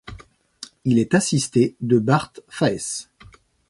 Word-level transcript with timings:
Il 0.83 0.97
est 0.97 1.13
assisté 1.13 1.75
de 1.79 1.99
Bart 1.99 2.33
Faes. 2.49 3.05